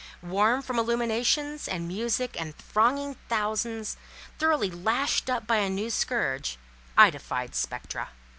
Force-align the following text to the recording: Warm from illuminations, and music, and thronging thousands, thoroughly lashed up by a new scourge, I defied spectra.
Warm 0.23 0.63
from 0.63 0.79
illuminations, 0.79 1.67
and 1.67 1.87
music, 1.87 2.35
and 2.41 2.57
thronging 2.57 3.17
thousands, 3.29 3.97
thoroughly 4.39 4.71
lashed 4.71 5.29
up 5.29 5.45
by 5.45 5.57
a 5.57 5.69
new 5.69 5.91
scourge, 5.91 6.57
I 6.97 7.11
defied 7.11 7.53
spectra. 7.53 8.09